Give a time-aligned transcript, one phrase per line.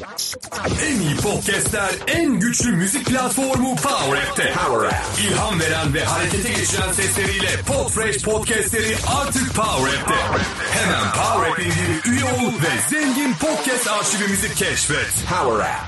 [0.00, 4.52] En iyi podcastler, en güçlü müzik platformu Power App'te.
[4.52, 4.94] Power App.
[5.24, 10.14] İlham veren ve harekete geçiren sesleriyle Podfresh podcastleri artık Power App'te.
[10.78, 15.24] Hemen Power App indir, üye ol ve zengin podcast arşivimizi keşfet.
[15.28, 15.84] Power App.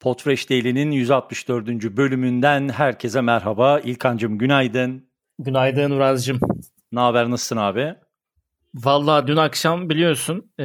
[0.00, 1.68] Podfresh Daily'nin 164.
[1.96, 3.80] bölümünden herkese merhaba.
[3.80, 5.08] İlkancım günaydın.
[5.38, 6.40] Günaydın Uraz'cığım.
[6.92, 7.94] Ne haber nasılsın abi?
[8.84, 10.64] Valla dün akşam biliyorsun e,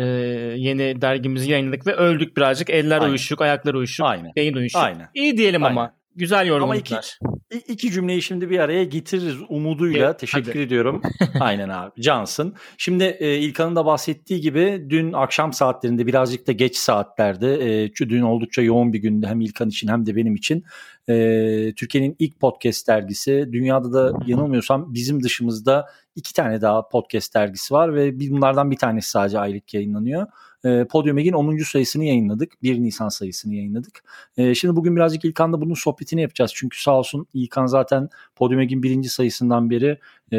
[0.57, 2.69] yeni dergimizi yayınladık ve öldük birazcık.
[2.69, 3.09] Eller Aynen.
[3.09, 4.31] uyuşuk, ayaklar uyuşuk, Aynen.
[4.35, 4.81] beyin uyuşuk.
[4.81, 5.09] Aynen.
[5.13, 5.81] İyi diyelim ama.
[5.81, 5.93] Aynen.
[6.15, 7.17] Güzel Ama yorumladılar.
[7.51, 10.07] iki, iki cümleyi şimdi bir araya getiririz umuduyla.
[10.07, 10.59] Evet, Teşekkür hadi.
[10.59, 11.01] ediyorum.
[11.39, 12.01] Aynen abi.
[12.01, 12.55] Cansın.
[12.77, 18.21] Şimdi e, İlkan'ın da bahsettiği gibi dün akşam saatlerinde birazcık da geç saatlerde e, dün
[18.21, 20.63] oldukça yoğun bir gündü hem İlkan için hem de benim için.
[21.09, 23.49] E, Türkiye'nin ilk podcast dergisi.
[23.51, 29.09] Dünyada da yanılmıyorsam bizim dışımızda iki tane daha podcast dergisi var ve bunlardan bir tanesi
[29.09, 30.27] sadece aylık yayınlanıyor.
[30.65, 31.57] E, Podium Eg'in 10.
[31.57, 32.63] sayısını yayınladık.
[32.63, 34.03] 1 Nisan sayısını yayınladık.
[34.37, 36.51] E, şimdi bugün birazcık İlkan'la bunun sohbetini yapacağız.
[36.55, 39.99] Çünkü sağ olsun İlkan zaten Podium Eg'in birinci sayısından beri
[40.33, 40.37] e,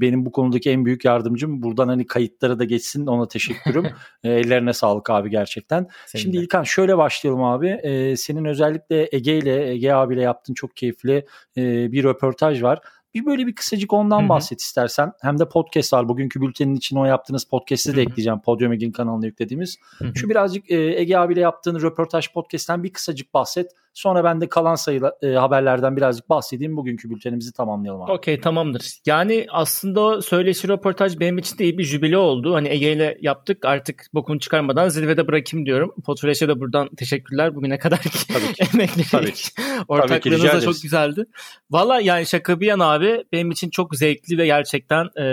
[0.00, 1.62] benim bu konudaki en büyük yardımcım.
[1.62, 3.86] Buradan hani kayıtlara da geçsin ona teşekkürüm.
[4.24, 5.88] E, ellerine sağlık abi gerçekten.
[6.06, 6.42] Senin Şimdi de.
[6.42, 7.68] İlkan şöyle başlayalım abi.
[7.68, 11.26] E, senin özellikle Ege ile Ege abiyle yaptığın çok keyifli
[11.56, 12.80] e, bir röportaj var.
[13.14, 14.28] Bir böyle bir kısacık ondan Hı hı.
[14.28, 15.12] bahset istersen.
[15.20, 16.08] Hem de podcast var.
[16.08, 18.00] Bugünkü bültenin için o yaptığınız podcast'i de Hı hı.
[18.00, 18.40] ekleyeceğim.
[18.40, 19.76] Podium Ege'in kanalına yüklediğimiz.
[19.98, 20.12] Hı hı.
[20.14, 23.70] Şu birazcık e, Ege abiyle yaptığın röportaj podcast'ten bir kısacık bahset.
[23.94, 26.76] Sonra ben de kalan sayıla, e, haberlerden birazcık bahsedeyim.
[26.76, 28.12] Bugünkü bültenimizi tamamlayalım abi.
[28.12, 28.98] Okey tamamdır.
[29.06, 32.54] Yani aslında o söyleşi röportaj benim için de iyi bir jübile oldu.
[32.54, 35.94] Hani Ege ile yaptık artık bokunu çıkarmadan zirvede bırakayım diyorum.
[36.04, 38.00] Podfresh'e de buradan teşekkürler bugüne kadar
[38.32, 39.10] Tabii ki.
[39.10, 39.48] Tabii ki.
[39.88, 41.24] Ortaklığınız da çok güzeldi.
[41.70, 45.24] Valla yani şaka bir yana abi benim için çok zevkli ve gerçekten e,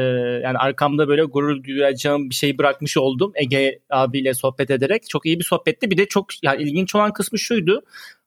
[0.44, 5.10] yani arkamda böyle gurur duyacağım bir şey bırakmış oldum Ege abiyle sohbet ederek.
[5.10, 5.92] Çok iyi bir sohbetti.
[5.92, 7.82] Bir de çok yani ilginç olan kısmı şuydu.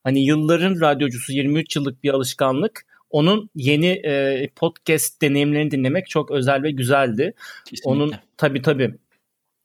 [0.05, 2.87] Hani yılların radyocusu 23 yıllık bir alışkanlık.
[3.11, 7.35] Onun yeni e, podcast deneyimlerini dinlemek çok özel ve güzeldi.
[7.65, 7.91] Kesinlikle.
[7.91, 8.95] Onun tabii tabii.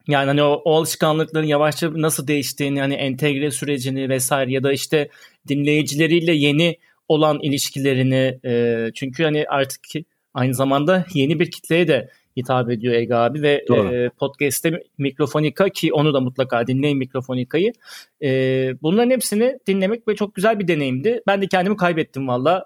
[0.07, 5.09] Yani hani o, o alışkanlıkların yavaşça nasıl değiştiğini hani entegre sürecini vesaire ya da işte
[5.47, 9.81] dinleyicileriyle yeni olan ilişkilerini e, çünkü hani artık
[10.33, 13.94] aynı zamanda yeni bir kitleye de hitap ediyor Ege abi ve Doğru.
[13.94, 17.74] e, podcast'te Mikrofonika ki onu da mutlaka dinleyin Mikrofonika'yı.
[18.24, 18.30] E,
[18.81, 21.22] bunların hepsini dinlemek ve çok güzel bir deneyimdi.
[21.28, 22.66] Ben de kendimi kaybettim valla.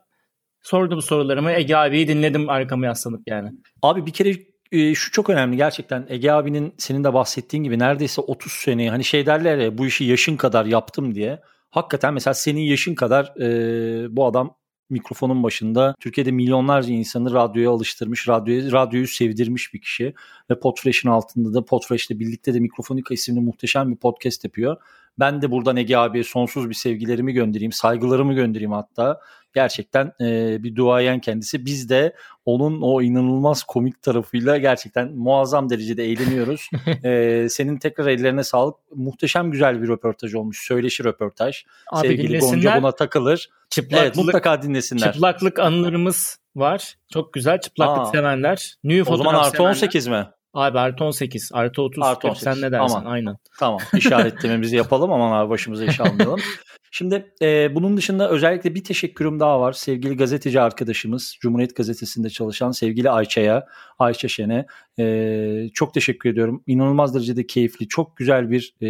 [0.61, 3.49] Sordum sorularımı Ege abiyi dinledim arkamı yaslanıp yani.
[3.81, 4.35] Abi bir kere
[4.71, 9.03] e, şu çok önemli gerçekten Ege abinin senin de bahsettiğin gibi neredeyse 30 sene hani
[9.03, 11.39] şey derler ya bu işi yaşın kadar yaptım diye.
[11.69, 14.55] Hakikaten mesela senin yaşın kadar e, bu adam
[14.91, 20.13] mikrofonun başında Türkiye'de milyonlarca insanı radyoya alıştırmış, radyoyu, radyoyu sevdirmiş bir kişi
[20.49, 24.77] ve Podfresh'in altında da Podfresh'le birlikte de Mikrofonika isimli muhteşem bir podcast yapıyor.
[25.19, 29.19] Ben de buradan Ege abiye sonsuz bir sevgilerimi göndereyim, saygılarımı göndereyim hatta.
[29.53, 31.65] Gerçekten e, bir duayen kendisi.
[31.65, 36.69] Biz de onun o inanılmaz komik tarafıyla gerçekten muazzam derecede eğleniyoruz.
[37.03, 38.75] e, senin tekrar ellerine sağlık.
[38.95, 40.65] Muhteşem güzel bir röportaj olmuş.
[40.67, 41.63] Söyleşi röportaj.
[41.91, 43.49] Abi Sevgili Gonca buna takılır.
[43.69, 45.13] Çıplaklık, Evet mutlaka dinlesinler.
[45.13, 46.95] çıplaklık anılarımız var.
[47.13, 48.11] Çok güzel çıplaklık Aa.
[48.11, 48.75] sevenler.
[48.83, 49.69] New o zaman artı sevenler.
[49.69, 50.27] 18 mi?
[50.53, 52.03] Abi artı 18, artı 30.
[52.03, 52.63] Artı Hep sen 18.
[52.63, 52.95] ne dersin?
[52.95, 53.11] Aman.
[53.11, 53.37] Aynen.
[53.59, 56.39] Tamam işaretlememizi yapalım aman abi başımıza iş almayalım.
[56.93, 59.73] Şimdi e, bunun dışında özellikle bir teşekkürüm daha var.
[59.73, 63.65] Sevgili gazeteci arkadaşımız Cumhuriyet Gazetesi'nde çalışan sevgili Ayça'ya,
[63.99, 64.65] Ayça Şen'e
[64.99, 66.63] e, çok teşekkür ediyorum.
[66.67, 68.87] İnanılmaz derecede keyifli, çok güzel bir e,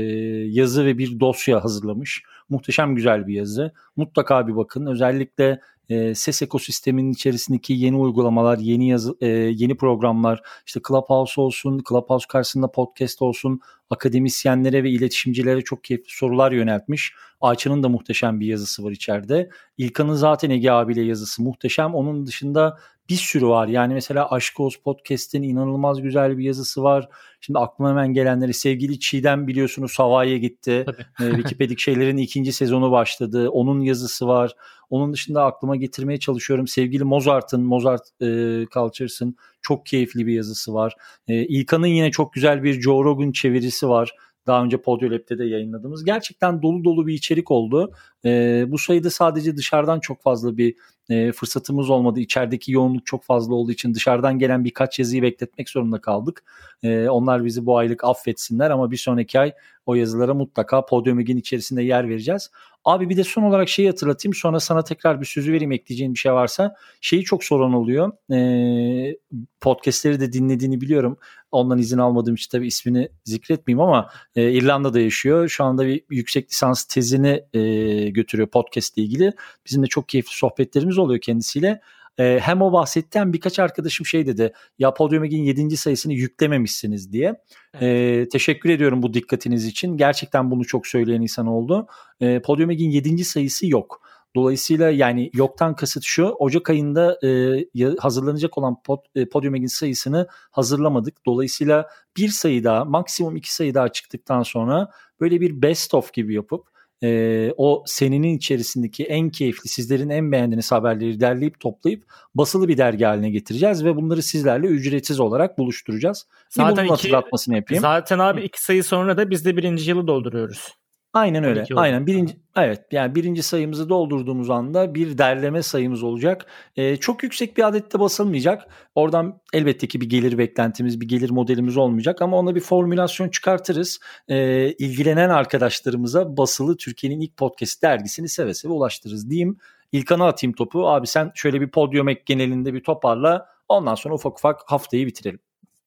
[0.50, 2.24] yazı ve bir dosya hazırlamış.
[2.50, 3.74] Muhteşem güzel bir yazı.
[3.96, 4.86] Mutlaka bir bakın.
[4.86, 5.62] Özellikle
[5.92, 12.26] e, ses ekosisteminin içerisindeki yeni uygulamalar, yeni yazı, e, yeni programlar, işte Clubhouse olsun, Clubhouse
[12.30, 13.60] karşısında podcast olsun,
[13.90, 17.14] akademisyenlere ve iletişimcilere çok keyifli sorular yöneltmiş.
[17.42, 19.50] Ayça'nın da muhteşem bir yazısı var içeride.
[19.78, 21.96] İlkan'ın zaten Ege abiyle yazısı muhteşem.
[21.96, 22.78] Onun dışında
[23.12, 23.68] bir sürü var.
[23.68, 27.10] Yani mesela Aşk Oğuz Podcast'in inanılmaz güzel bir yazısı var.
[27.42, 30.86] Şimdi aklıma hemen gelenleri sevgili Çiğdem biliyorsunuz Hawaii'ye gitti.
[30.86, 31.30] Tabii.
[31.30, 33.50] Ee, Wikipedik şeylerin ikinci sezonu başladı.
[33.50, 34.56] Onun yazısı var.
[34.90, 36.68] Onun dışında aklıma getirmeye çalışıyorum.
[36.68, 38.26] Sevgili Mozart'ın, Mozart e,
[38.74, 40.96] Cultures'ın çok keyifli bir yazısı var.
[41.28, 44.16] E, İlkan'ın yine çok güzel bir Joe Rogan çevirisi var.
[44.48, 46.06] Daha önce Podyolab'de de yayınladığımız.
[46.06, 47.92] Gerçekten dolu dolu bir içerik oldu.
[48.26, 50.76] E, bu sayıda sadece dışarıdan çok fazla bir
[51.10, 52.20] e, fırsatımız olmadı.
[52.20, 56.44] İçerideki yoğunluk çok fazla olduğu için dışarıdan gelen birkaç yazıyı bekletmek zorunda kaldık.
[56.84, 59.54] E, onlar bizi bu aylık affetsinler ama bir sonraki ay
[59.86, 62.52] o yazılara mutlaka Podium Eg'in içerisinde yer vereceğiz.
[62.86, 66.20] Abi bir de son olarak şeyi hatırlatayım sonra sana tekrar bir sözü vereyim ekleyeceğin bir
[66.20, 66.76] şey varsa.
[67.02, 68.12] Şeyi çok soran oluyor.
[68.34, 69.18] E,
[69.62, 71.18] podcastleri de dinlediğini biliyorum.
[71.52, 75.48] Ondan izin almadığım için tabii ismini zikretmeyeyim ama e, İrlanda'da yaşıyor.
[75.50, 79.34] Şu anda bir yüksek lisans tezini e, götürüyor podcast ile ilgili.
[79.66, 81.82] Bizim de çok keyifli sohbetlerimiz oluyor kendisiyle.
[82.20, 84.54] E, hem o bahsetti hem birkaç arkadaşım şey dedi.
[84.80, 85.78] Ya Podium Eg'in 7.
[85.78, 87.36] sayısını yüklememişsiniz diye.
[87.74, 88.28] Evet.
[88.28, 89.98] E, teşekkür ediyorum bu dikkatiniz için.
[89.98, 91.88] Gerçekten bunu çok söyleyen insan oldu.
[92.20, 93.24] E, Podium Eg'in 7.
[93.24, 94.02] sayısı yok.
[94.36, 100.28] Dolayısıyla yani yoktan kasıt şu Ocak ayında e, hazırlanacak olan pod, e, Podium Eg'in sayısını
[100.52, 101.26] hazırlamadık.
[101.26, 101.88] Dolayısıyla
[102.18, 106.71] bir sayı daha maksimum iki sayı daha çıktıktan sonra böyle bir best of gibi yapıp
[107.04, 112.04] e, o senenin içerisindeki en keyifli sizlerin en beğendiğiniz haberleri derleyip toplayıp
[112.36, 116.28] basılı bir dergi haline getireceğiz ve bunları sizlerle ücretsiz olarak buluşturacağız.
[116.50, 117.82] Zaten bunun iki, hatırlatmasını yapayım.
[117.82, 120.81] Zaten abi iki sayı sonra da biz de birinci yılı dolduruyoruz.
[121.14, 121.66] Aynen öyle.
[121.76, 126.46] Aynen birinci evet yani birinci sayımızı doldurduğumuz anda bir derleme sayımız olacak.
[126.76, 128.68] Ee, çok yüksek bir adette basılmayacak.
[128.96, 134.00] Oradan elbette ki bir gelir beklentimiz, bir gelir modelimiz olmayacak ama ona bir formülasyon çıkartırız.
[134.28, 139.58] Ee, ilgilenen arkadaşlarımıza basılı Türkiye'nin ilk podcast dergisini seve seve ulaştırırız diyeyim.
[139.92, 140.88] İlkan'a atayım topu.
[140.88, 143.46] Abi sen şöyle bir podyum ek genelinde bir toparla.
[143.70, 145.40] Ondan sonra ufak ufak haftayı bitirelim.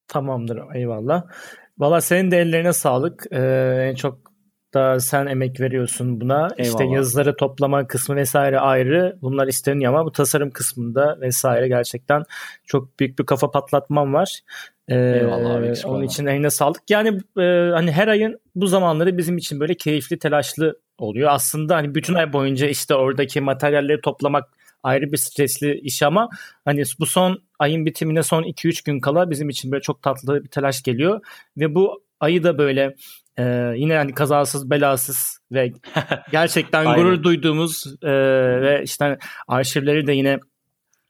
[0.09, 1.25] Tamamdır eyvallah.
[1.79, 3.27] Valla senin de ellerine sağlık.
[3.33, 4.19] Ee, en çok
[4.75, 6.49] da sen emek veriyorsun buna.
[6.59, 6.71] Eyvallah.
[6.71, 9.19] İşte yazıları toplama kısmı vesaire ayrı.
[9.23, 12.25] Bunlar isteniyor ama bu tasarım kısmında vesaire gerçekten
[12.67, 14.41] çok büyük bir kafa patlatmam var.
[14.89, 16.83] Ee, Eyvallah abi, onun için eline sağlık.
[16.91, 17.43] Yani e,
[17.73, 21.31] hani her ayın bu zamanları bizim için böyle keyifli, telaşlı oluyor.
[21.33, 24.49] Aslında hani bütün ay boyunca işte oradaki materyalleri toplamak
[24.83, 26.29] ayrı bir stresli iş ama
[26.65, 30.49] hani bu son ayın bitimine son 2-3 gün kala bizim için böyle çok tatlı bir
[30.49, 31.21] telaş geliyor
[31.57, 32.95] ve bu ayı da böyle
[33.39, 35.73] ee, yine hani kazasız belasız ve
[36.33, 38.13] gerçekten gurur duyduğumuz e,
[38.61, 40.39] ve işte arşivleri de yine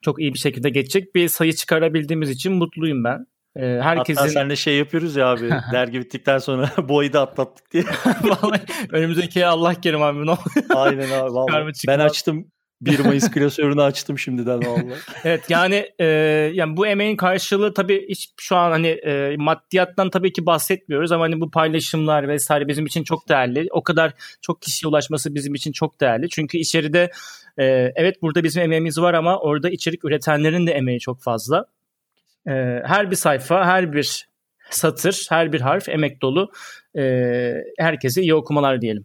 [0.02, 3.26] çok iyi bir şekilde geçecek bir sayı çıkarabildiğimiz için mutluyum ben.
[3.56, 4.20] Ee, herkesin...
[4.20, 7.84] Hatta sen de şey yapıyoruz ya abi dergi bittikten sonra bu ayı da atlattık diye.
[8.24, 10.36] vallahi önümüzdeki Allah kerim abi ne
[10.74, 11.72] Aynen abi vallahi.
[11.88, 12.46] Ben açtım
[12.86, 14.94] 1 Mayıs klasörünü açtım şimdiden vallahi.
[15.24, 16.04] evet yani e,
[16.54, 21.24] yani bu emeğin karşılığı tabii hiç şu an hani e, maddiyattan tabii ki bahsetmiyoruz ama
[21.24, 23.68] hani bu paylaşımlar vesaire bizim için çok değerli.
[23.70, 26.28] O kadar çok kişiye ulaşması bizim için çok değerli.
[26.28, 27.10] Çünkü içeride
[27.58, 27.64] e,
[27.96, 31.66] evet burada bizim emeğimiz var ama orada içerik üretenlerin de emeği çok fazla.
[32.46, 32.52] E,
[32.86, 34.28] her bir sayfa, her bir
[34.70, 36.50] satır, her bir harf emek dolu.
[36.98, 37.02] E,
[37.78, 39.04] herkese iyi okumalar diyelim.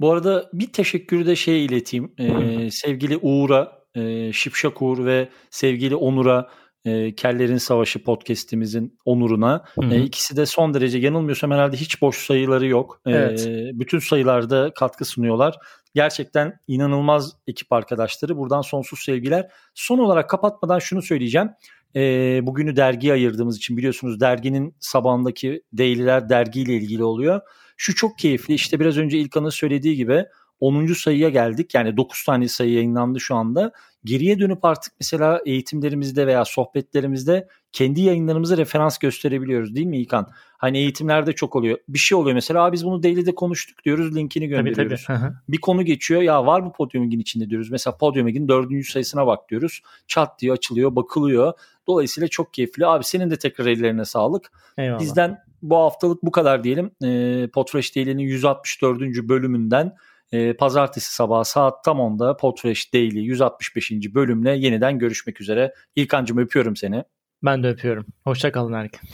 [0.00, 2.12] Bu arada bir teşekkürü de şey ileteyim.
[2.18, 6.48] Ee, sevgili Uğur'a, e, Şipşak Uğur ve sevgili Onur'a
[6.84, 9.64] e, Kellerin Savaşı podcast'imizin onuruna.
[9.82, 13.00] E, ikisi de son derece yanılmıyorsam herhalde hiç boş sayıları yok.
[13.06, 13.48] E, evet.
[13.72, 15.56] Bütün sayılarda katkı sunuyorlar.
[15.94, 18.36] Gerçekten inanılmaz ekip arkadaşları.
[18.36, 19.50] Buradan sonsuz sevgiler.
[19.74, 21.50] Son olarak kapatmadan şunu söyleyeceğim.
[21.96, 22.00] E,
[22.42, 27.40] bugünü dergiye ayırdığımız için biliyorsunuz derginin sabahındaki daily'ler dergiyle ilgili oluyor.
[27.80, 28.54] Şu çok keyifli.
[28.54, 30.24] İşte biraz önce İlkan'ın söylediği gibi
[30.60, 30.86] 10.
[30.86, 31.74] sayıya geldik.
[31.74, 33.72] Yani 9 tane sayı yayınlandı şu anda.
[34.04, 40.30] Geriye dönüp artık mesela eğitimlerimizde veya sohbetlerimizde kendi yayınlarımızı referans gösterebiliyoruz değil mi İlkan?
[40.58, 41.78] Hani eğitimlerde çok oluyor.
[41.88, 45.04] Bir şey oluyor mesela biz bunu daily'de konuştuk diyoruz linkini gönderiyoruz.
[45.06, 45.32] Tabii, tabii.
[45.48, 47.70] bir konu geçiyor ya var bu Podium içinde diyoruz.
[47.70, 49.80] Mesela Podium dördüncü sayısına bak diyoruz.
[50.06, 51.52] Çat diye açılıyor bakılıyor.
[51.86, 52.86] Dolayısıyla çok keyifli.
[52.86, 54.52] Abi senin de tekrar ellerine sağlık.
[54.78, 55.00] Eyvallah.
[55.00, 56.90] Bizden bu haftalık bu kadar diyelim.
[57.04, 59.00] E, Podfresh Daily'nin 164.
[59.00, 59.96] bölümünden
[60.32, 63.92] e, pazartesi sabahı saat tam 10'da Podfresh Daily 165.
[64.14, 65.74] bölümle yeniden görüşmek üzere.
[65.96, 67.04] İlkancım öpüyorum seni.
[67.42, 68.06] Ben de öpüyorum.
[68.24, 69.06] Hoşçakalın herkese.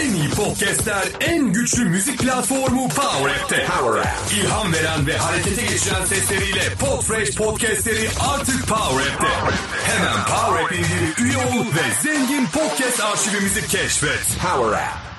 [0.00, 3.66] En iyi podcastler, en güçlü müzik platformu Power App'te.
[3.66, 4.08] Power App.
[4.40, 9.26] İlham veren ve harekete geçiren sesleriyle Podfresh podcastleri artık Power App'te.
[9.84, 14.38] Hemen Power App indirip üye ol ve zengin podcast arşivimizi keşfet.
[14.42, 15.13] Power App.